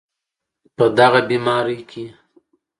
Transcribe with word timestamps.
په 0.75 0.85
دغې 0.97 1.21
بیمارۍ 1.29 1.79
کې 1.89 2.03